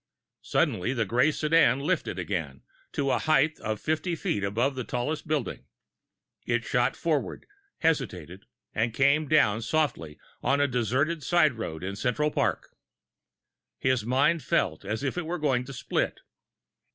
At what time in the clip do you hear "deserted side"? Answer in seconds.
10.67-11.53